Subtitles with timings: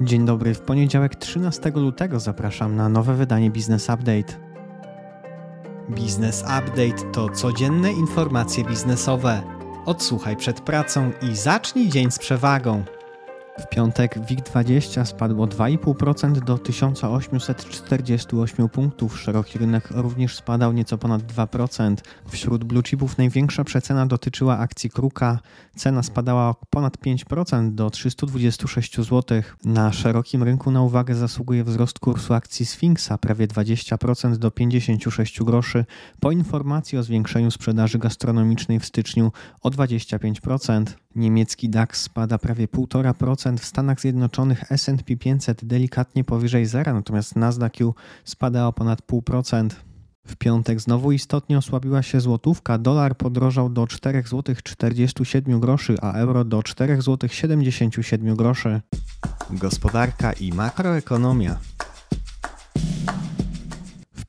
[0.00, 4.34] Dzień dobry, w poniedziałek 13 lutego zapraszam na nowe wydanie Business Update.
[5.88, 9.42] Business Update to codzienne informacje biznesowe.
[9.86, 12.84] Odsłuchaj przed pracą i zacznij dzień z przewagą.
[13.58, 19.20] W piątek WIG20 spadło 2,5% do 1848 punktów.
[19.20, 21.96] Szeroki rynek również spadał nieco ponad 2%.
[22.28, 25.38] Wśród blue chipów największa przecena dotyczyła akcji Kruka.
[25.76, 29.42] Cena spadała o ponad 5% do 326 zł.
[29.64, 35.84] Na szerokim rynku na uwagę zasługuje wzrost kursu akcji Sfinksa prawie 20% do 56 groszy
[36.20, 40.84] po informacji o zwiększeniu sprzedaży gastronomicznej w styczniu o 25%.
[41.18, 47.94] Niemiecki DAX spada prawie 1,5%, w Stanach Zjednoczonych S&P 500 delikatnie powyżej zera, natomiast Nasdaq
[48.24, 49.70] spada o ponad 0,5%.
[50.26, 56.58] W piątek znowu istotnie osłabiła się złotówka, dolar podrożał do 4,47 zł, a euro do
[56.58, 58.80] 4,77 zł.
[59.50, 61.58] Gospodarka i makroekonomia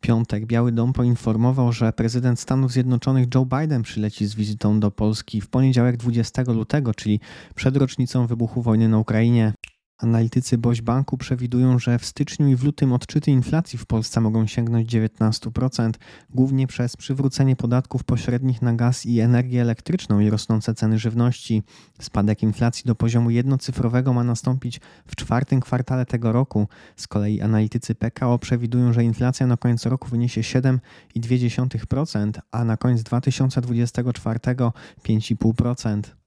[0.10, 5.42] piątek Biały Dom poinformował, że prezydent Stanów Zjednoczonych Joe Biden przyleci z wizytą do Polski
[5.42, 7.20] w poniedziałek 20 lutego, czyli
[7.56, 9.54] przed rocznicą wybuchu wojny na Ukrainie.
[10.00, 14.48] Analitycy Boś Banku przewidują, że w styczniu i w lutym odczyty inflacji w Polsce mogą
[14.48, 15.92] sięgnąć 19%,
[16.30, 21.64] głównie przez przywrócenie podatków pośrednich na gaz i energię elektryczną i rosnące ceny żywności.
[22.02, 26.68] Spadek inflacji do poziomu jednocyfrowego ma nastąpić w czwartym kwartale tego roku.
[26.96, 33.04] Z kolei analitycy PKO przewidują, że inflacja na koniec roku wyniesie 7,2%, a na koniec
[33.04, 36.19] 2024 5,5%.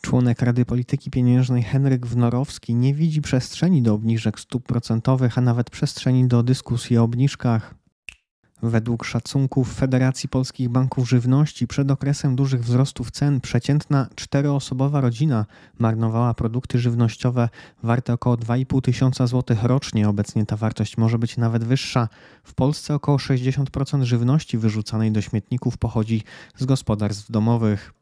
[0.00, 5.70] Członek Rady Polityki Pieniężnej Henryk Wnorowski nie widzi przestrzeni do obniżek stóp procentowych, a nawet
[5.70, 7.74] przestrzeni do dyskusji o obniżkach.
[8.62, 15.46] Według szacunków Federacji Polskich Banków Żywności przed okresem dużych wzrostów cen przeciętna czteroosobowa rodzina
[15.78, 17.48] marnowała produkty żywnościowe
[17.82, 20.08] warte około 2,5 tysiąca złotych rocznie.
[20.08, 22.08] Obecnie ta wartość może być nawet wyższa.
[22.44, 26.22] W Polsce około 60% żywności wyrzucanej do śmietników pochodzi
[26.56, 27.97] z gospodarstw domowych.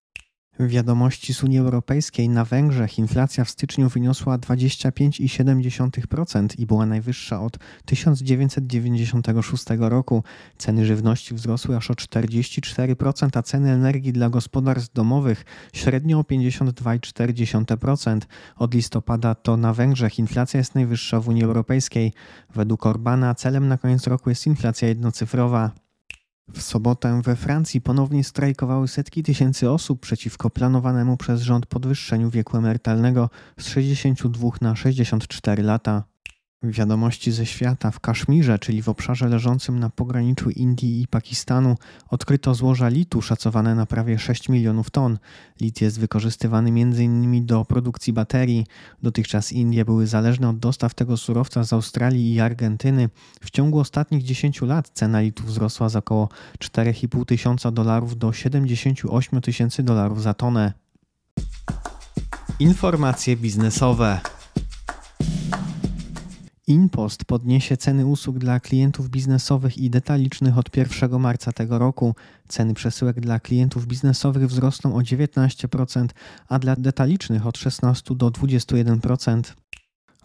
[0.60, 7.58] Wiadomości z Unii Europejskiej na Węgrzech inflacja w styczniu wyniosła 25,7% i była najwyższa od
[7.84, 10.22] 1996 roku.
[10.58, 18.20] Ceny żywności wzrosły aż o 44%, a ceny energii dla gospodarstw domowych średnio o 52,4%.
[18.56, 22.12] Od listopada to na Węgrzech inflacja jest najwyższa w Unii Europejskiej.
[22.54, 25.85] Według Orbana celem na koniec roku jest inflacja jednocyfrowa.
[26.52, 32.56] W sobotę we Francji ponownie strajkowały setki tysięcy osób przeciwko planowanemu przez rząd podwyższeniu wieku
[32.56, 36.15] emerytalnego z 62 na 64 lata.
[36.72, 41.76] Wiadomości ze świata w Kaszmirze, czyli w obszarze leżącym na pograniczu Indii i Pakistanu,
[42.08, 45.18] odkryto złoża litu szacowane na prawie 6 milionów ton.
[45.60, 47.46] Lit jest wykorzystywany m.in.
[47.46, 48.66] do produkcji baterii.
[49.02, 53.08] Dotychczas Indie były zależne od dostaw tego surowca z Australii i Argentyny.
[53.40, 56.28] W ciągu ostatnich 10 lat cena litu wzrosła z około
[56.58, 60.72] 4,5 tysiąca dolarów do 78 tysięcy dolarów za tonę.
[62.58, 64.20] Informacje biznesowe.
[66.68, 72.14] InPost podniesie ceny usług dla klientów biznesowych i detalicznych od 1 marca tego roku.
[72.48, 76.08] Ceny przesyłek dla klientów biznesowych wzrosną o 19%,
[76.48, 79.42] a dla detalicznych od 16 do 21%.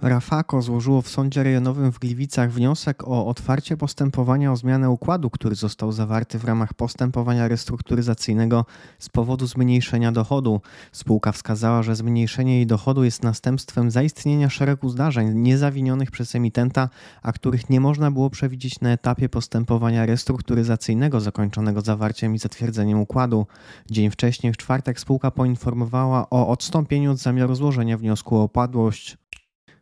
[0.01, 5.56] Rafako złożyło w sądzie rejonowym w Gliwicach wniosek o otwarcie postępowania o zmianę układu, który
[5.56, 8.66] został zawarty w ramach postępowania restrukturyzacyjnego
[9.00, 10.61] z powodu zmniejszenia dochodu.
[10.91, 16.90] Spółka wskazała, że zmniejszenie jej dochodu jest następstwem zaistnienia szeregu zdarzeń niezawinionych przez emitenta,
[17.22, 23.47] a których nie można było przewidzieć na etapie postępowania restrukturyzacyjnego zakończonego zawarciem i zatwierdzeniem układu.
[23.91, 29.21] Dzień wcześniej, w czwartek, spółka poinformowała o odstąpieniu od zamiaru złożenia wniosku o opadłość.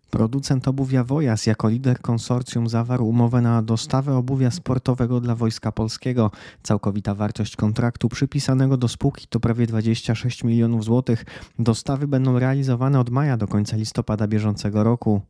[0.10, 6.32] Producent obuwia Wojas jako lider konsorcjum zawarł umowę na dostawę obuwia sportowego dla Wojska Polskiego.
[6.64, 11.26] Całkowita wartość kontraktu przypisanego do spółki to prawie 26 milionów złotych.
[11.60, 15.22] Dostawy będą realizowane od maja do końca listopada bieżącego roku.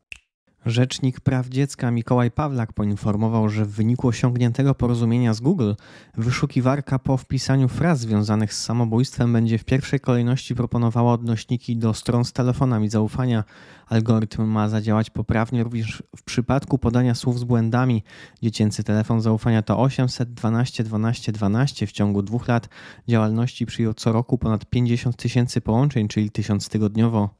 [0.65, 5.73] Rzecznik Praw Dziecka Mikołaj Pawlak poinformował, że w wyniku osiągniętego porozumienia z Google
[6.17, 12.25] wyszukiwarka po wpisaniu fraz związanych z samobójstwem będzie w pierwszej kolejności proponowała odnośniki do stron
[12.25, 13.43] z telefonami zaufania.
[13.87, 18.03] Algorytm ma zadziałać poprawnie również w przypadku podania słów z błędami.
[18.41, 21.87] Dziecięcy telefon zaufania to 812 12 12.
[21.87, 22.69] W ciągu dwóch lat
[23.07, 27.38] działalności przyjął co roku ponad 50 tysięcy połączeń, czyli tysiąc tygodniowo.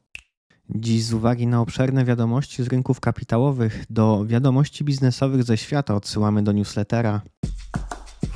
[0.75, 6.43] Dziś z uwagi na obszerne wiadomości z rynków kapitałowych do wiadomości biznesowych ze świata odsyłamy
[6.43, 7.21] do newslettera.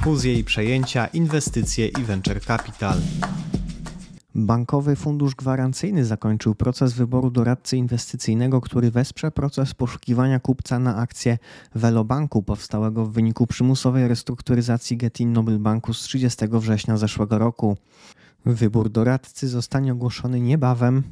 [0.02, 2.98] Fuzje i przejęcia, inwestycje i venture capital.
[4.36, 11.38] Bankowy Fundusz Gwarancyjny zakończył proces wyboru doradcy inwestycyjnego, który wesprze proces poszukiwania kupca na akcję
[11.76, 17.78] Velobanku powstałego w wyniku przymusowej restrukturyzacji Getin Noble Banku z 30 września zeszłego roku.
[18.46, 21.04] Wybór doradcy zostanie ogłoszony niebawem.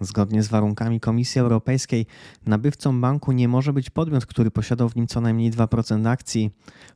[0.00, 2.06] Zgodnie z warunkami Komisji Europejskiej,
[2.46, 6.50] nabywcą banku nie może być podmiot, który posiadał w nim co najmniej 2% akcji.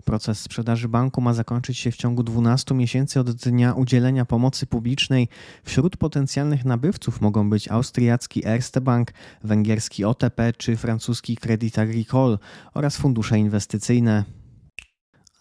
[0.05, 5.29] Proces sprzedaży banku ma zakończyć się w ciągu 12 miesięcy od dnia udzielenia pomocy publicznej.
[5.65, 9.13] Wśród potencjalnych nabywców mogą być austriacki Erste Bank,
[9.45, 12.39] węgierski OTP czy francuski Credit Agricole
[12.75, 14.42] oraz fundusze inwestycyjne.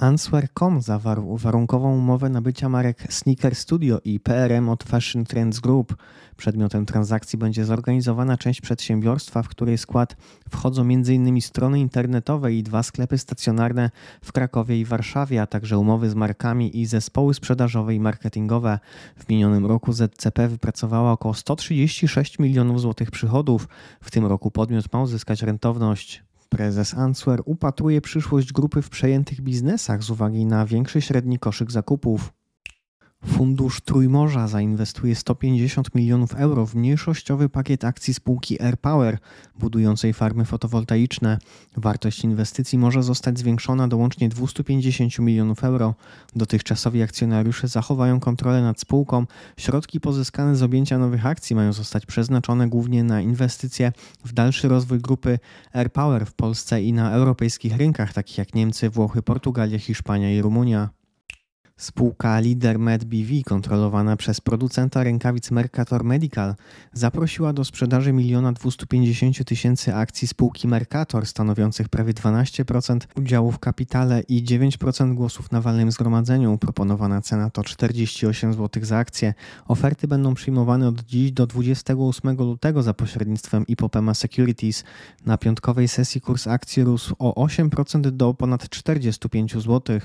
[0.01, 5.95] Answer.com zawarł warunkową umowę nabycia marek Sneaker Studio i PRM od Fashion Trends Group.
[6.37, 10.15] Przedmiotem transakcji będzie zorganizowana część przedsiębiorstwa, w której skład
[10.49, 11.41] wchodzą m.in.
[11.41, 13.89] strony internetowe i dwa sklepy stacjonarne
[14.21, 18.79] w Krakowie i Warszawie, a także umowy z markami i zespoły sprzedażowe i marketingowe.
[19.15, 23.67] W minionym roku ZCP wypracowała około 136 milionów złotych przychodów.
[24.01, 26.30] W tym roku podmiot ma uzyskać rentowność.
[26.51, 32.33] Prezes Answer upatruje przyszłość grupy w przejętych biznesach z uwagi na większy średni koszyk zakupów.
[33.25, 39.17] Fundusz Trójmorza zainwestuje 150 milionów euro w mniejszościowy pakiet akcji spółki AirPower,
[39.59, 41.37] budującej farmy fotowoltaiczne.
[41.77, 45.95] Wartość inwestycji może zostać zwiększona do łącznie 250 milionów euro.
[46.35, 49.25] Dotychczasowi akcjonariusze zachowają kontrolę nad spółką.
[49.57, 53.91] Środki pozyskane z objęcia nowych akcji mają zostać przeznaczone głównie na inwestycje
[54.25, 55.39] w dalszy rozwój grupy
[55.73, 61.00] AirPower w Polsce i na europejskich rynkach, takich jak Niemcy, Włochy, Portugalia, Hiszpania i Rumunia.
[61.81, 66.55] Spółka Leader Med BV, kontrolowana przez producenta rękawic Mercator Medical,
[66.93, 74.21] zaprosiła do sprzedaży 1 250 tysięcy akcji spółki Mercator, stanowiących prawie 12% udziału w kapitale
[74.21, 76.57] i 9% głosów na walnym zgromadzeniu.
[76.57, 79.33] Proponowana cena to 48 zł za akcję.
[79.67, 84.83] Oferty będą przyjmowane od dziś do 28 lutego za pośrednictwem Ipopema Securities.
[85.25, 89.99] Na piątkowej sesji kurs akcji rósł o 8% do ponad 45 zł.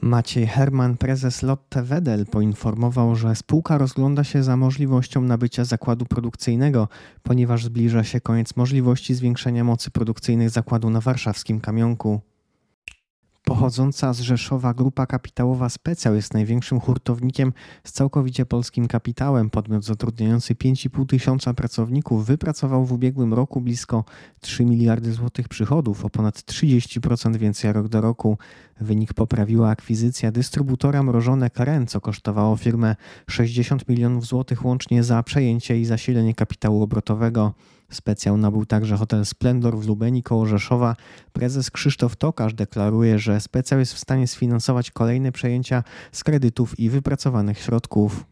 [0.00, 6.88] Maciej Herman, prezes Lotte Wedel, poinformował, że spółka rozgląda się za możliwością nabycia zakładu produkcyjnego,
[7.22, 12.20] ponieważ zbliża się koniec możliwości zwiększenia mocy produkcyjnych zakładu na warszawskim kamionku.
[13.48, 17.52] Pochodząca z Rzeszowa grupa kapitałowa Specjal jest największym hurtownikiem
[17.84, 19.50] z całkowicie polskim kapitałem.
[19.50, 24.04] Podmiot zatrudniający 5,5 tysiąca pracowników wypracował w ubiegłym roku blisko
[24.40, 28.38] 3 miliardy złotych przychodów, o ponad 30% więcej rok do roku.
[28.80, 32.96] Wynik poprawiła akwizycja dystrybutora mrożone Karen, co kosztowało firmę
[33.30, 37.54] 60 milionów złotych łącznie za przejęcie i zasilenie kapitału obrotowego.
[37.90, 40.96] Specjał nabył także hotel Splendor w Lubeni koło Rzeszowa.
[41.32, 45.82] Prezes Krzysztof Tokarz deklaruje, że specjał jest w stanie sfinansować kolejne przejęcia
[46.12, 48.24] z kredytów i wypracowanych środków.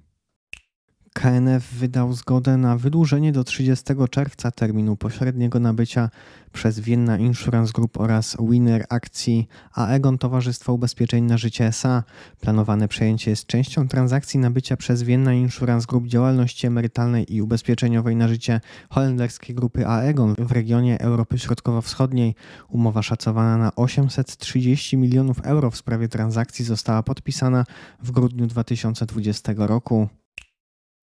[1.16, 6.10] KNF wydał zgodę na wydłużenie do 30 czerwca terminu pośredniego nabycia
[6.52, 12.02] przez Vienna Insurance Group oraz Winner akcji Aegon Towarzystwa Ubezpieczeń na Życie SA.
[12.40, 18.28] Planowane przejęcie jest częścią transakcji nabycia przez Vienna Insurance Group działalności emerytalnej i ubezpieczeniowej na
[18.28, 18.60] życie
[18.90, 22.34] holenderskiej grupy Aegon w regionie Europy Środkowo-Wschodniej.
[22.68, 27.64] Umowa szacowana na 830 milionów euro w sprawie transakcji została podpisana
[28.02, 30.08] w grudniu 2020 roku.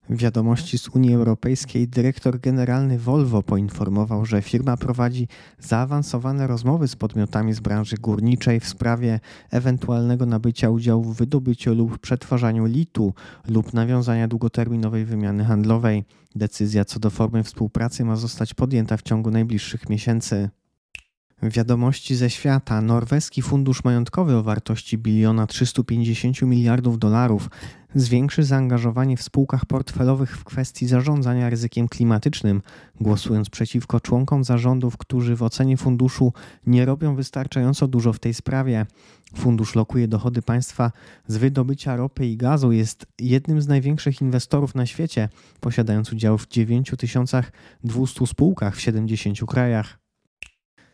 [0.09, 5.27] Wiadomości z Unii Europejskiej dyrektor generalny Volvo poinformował, że firma prowadzi
[5.59, 9.19] zaawansowane rozmowy z podmiotami z branży górniczej w sprawie
[9.51, 13.13] ewentualnego nabycia udziału w wydobyciu lub przetwarzaniu litu
[13.47, 16.03] lub nawiązania długoterminowej wymiany handlowej.
[16.35, 20.49] Decyzja co do formy współpracy ma zostać podjęta w ciągu najbliższych miesięcy.
[21.41, 22.81] Wiadomości ze świata.
[22.81, 27.49] Norweski fundusz majątkowy o wartości biliona 350 miliardów dolarów
[27.95, 32.61] zwiększy zaangażowanie w spółkach portfelowych w kwestii zarządzania ryzykiem klimatycznym,
[33.01, 36.33] głosując przeciwko członkom zarządów, którzy w ocenie funduszu
[36.67, 38.85] nie robią wystarczająco dużo w tej sprawie.
[39.35, 40.91] Fundusz lokuje dochody państwa
[41.27, 46.47] z wydobycia ropy i gazu, jest jednym z największych inwestorów na świecie, posiadając udział w
[46.47, 50.02] 9200 spółkach w 70 krajach.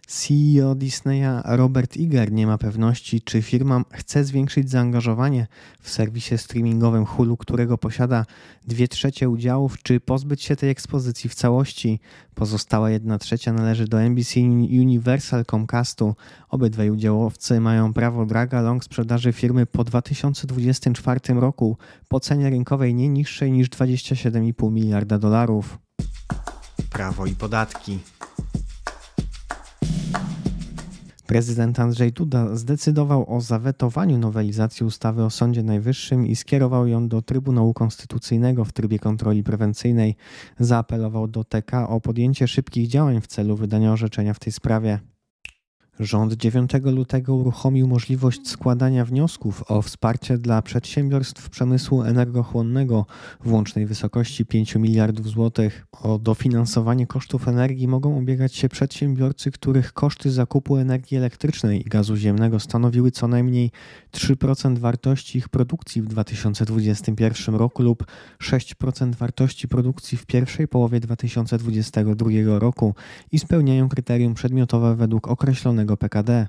[0.09, 5.47] CEO Disneya Robert Iger nie ma pewności, czy firma chce zwiększyć zaangażowanie
[5.81, 8.25] w serwisie streamingowym Hulu, którego posiada
[8.67, 11.99] 2 trzecie udziałów, czy pozbyć się tej ekspozycji w całości.
[12.35, 14.39] Pozostała 1 trzecia należy do NBC
[14.79, 16.15] Universal Comcastu.
[16.49, 23.09] Obydwaj udziałowcy mają prawo drag along sprzedaży firmy po 2024 roku po cenie rynkowej nie
[23.09, 25.79] niższej niż 27,5 miliarda dolarów.
[26.89, 27.99] Prawo i podatki.
[31.29, 37.21] Prezydent Andrzej Duda zdecydował o zawetowaniu nowelizacji ustawy o Sądzie Najwyższym i skierował ją do
[37.21, 40.15] Trybunału Konstytucyjnego w trybie kontroli prewencyjnej.
[40.59, 44.99] Zaapelował do TK o podjęcie szybkich działań w celu wydania orzeczenia w tej sprawie.
[45.99, 53.05] Rząd 9 lutego uruchomił możliwość składania wniosków o wsparcie dla przedsiębiorstw przemysłu energochłonnego
[53.43, 55.85] w łącznej wysokości 5 miliardów złotych.
[55.91, 62.15] O dofinansowanie kosztów energii mogą ubiegać się przedsiębiorcy, których koszty zakupu energii elektrycznej i gazu
[62.15, 63.71] ziemnego stanowiły co najmniej
[64.11, 68.05] 3% wartości ich produkcji w 2021 roku lub
[68.41, 72.29] 6% wartości produkcji w pierwszej połowie 2022
[72.59, 72.95] roku
[73.31, 76.47] i spełniają kryterium przedmiotowe według określonego PKD.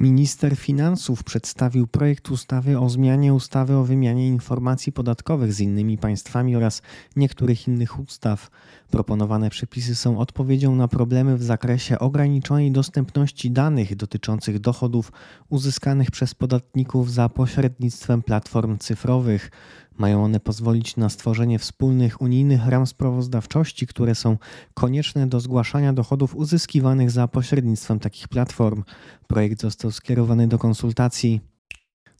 [0.00, 6.56] Minister Finansów przedstawił projekt ustawy o zmianie ustawy o wymianie informacji podatkowych z innymi państwami
[6.56, 6.82] oraz
[7.16, 8.50] niektórych innych ustaw.
[8.90, 15.12] Proponowane przepisy są odpowiedzią na problemy w zakresie ograniczonej dostępności danych dotyczących dochodów
[15.48, 19.50] uzyskanych przez podatników za pośrednictwem platform cyfrowych.
[19.98, 24.36] Mają one pozwolić na stworzenie wspólnych unijnych ram sprawozdawczości, które są
[24.74, 28.84] konieczne do zgłaszania dochodów uzyskiwanych za pośrednictwem takich platform.
[29.26, 31.40] Projekt został skierowany do konsultacji.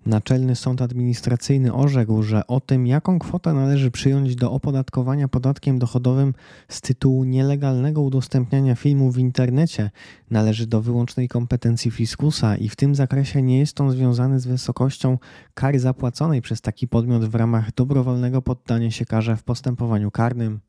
[0.09, 6.35] Naczelny Sąd Administracyjny orzekł, że o tym, jaką kwotę należy przyjąć do opodatkowania podatkiem dochodowym
[6.69, 9.91] z tytułu nielegalnego udostępniania filmu w internecie,
[10.31, 15.19] należy do wyłącznej kompetencji fiskusa i w tym zakresie nie jest on związany z wysokością
[15.55, 20.61] kary zapłaconej przez taki podmiot w ramach dobrowolnego poddania się karze w postępowaniu karnym.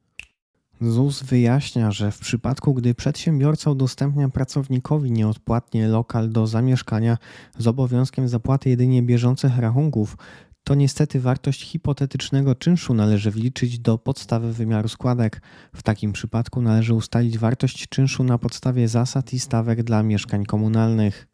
[0.81, 7.17] ZUS wyjaśnia, że w przypadku, gdy przedsiębiorca udostępnia pracownikowi nieodpłatnie lokal do zamieszkania
[7.57, 10.17] z obowiązkiem zapłaty jedynie bieżących rachunków,
[10.63, 15.41] to niestety wartość hipotetycznego czynszu należy wliczyć do podstawy wymiaru składek.
[15.75, 21.28] W takim przypadku należy ustalić wartość czynszu na podstawie zasad i stawek dla mieszkań komunalnych.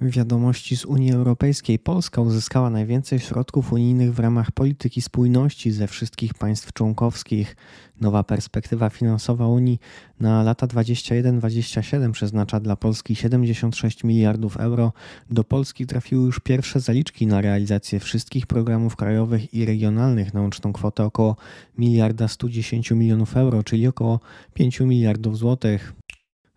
[0.00, 1.78] Wiadomości z Unii Europejskiej.
[1.78, 7.56] Polska uzyskała najwięcej środków unijnych w ramach polityki spójności ze wszystkich państw członkowskich.
[8.00, 9.80] Nowa perspektywa finansowa Unii
[10.20, 14.92] na lata 21-27 przeznacza dla Polski 76 miliardów euro.
[15.30, 20.72] Do Polski trafiły już pierwsze zaliczki na realizację wszystkich programów krajowych i regionalnych na łączną
[20.72, 21.36] kwotę około
[21.78, 24.20] miliarda 110 milionów euro, czyli około
[24.54, 25.92] 5 miliardów złotych.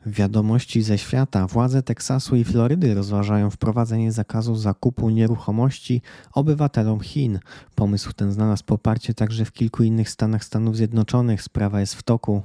[0.05, 1.47] Wiadomości ze świata.
[1.47, 6.01] Władze Teksasu i Florydy rozważają wprowadzenie zakazu zakupu nieruchomości
[6.33, 7.39] obywatelom Chin.
[7.75, 11.41] Pomysł ten znalazł poparcie także w kilku innych stanach Stanów Zjednoczonych.
[11.41, 12.41] Sprawa jest w toku.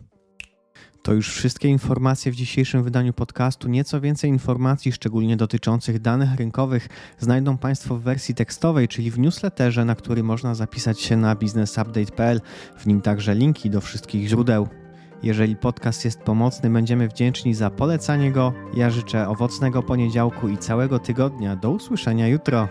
[1.02, 3.68] To już wszystkie informacje w dzisiejszym wydaniu podcastu.
[3.68, 6.88] Nieco więcej informacji, szczególnie dotyczących danych rynkowych,
[7.18, 12.40] znajdą Państwo w wersji tekstowej, czyli w newsletterze, na który można zapisać się na businessupdate.pl.
[12.76, 14.68] W nim także linki do wszystkich źródeł.
[15.22, 18.52] Jeżeli podcast jest pomocny, będziemy wdzięczni za polecanie go.
[18.74, 21.56] Ja życzę owocnego poniedziałku i całego tygodnia.
[21.56, 22.68] Do usłyszenia jutro.